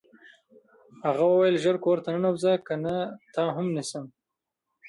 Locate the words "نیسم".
3.75-4.05